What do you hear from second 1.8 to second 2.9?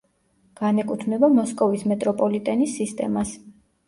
მეტროპოლიტენის